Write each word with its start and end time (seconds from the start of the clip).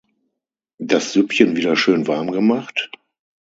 Das 0.79 1.13
Süppchen 1.13 1.55
wieder 1.55 1.75
schön 1.75 2.07
warm 2.07 2.31
gemacht? 2.31 2.89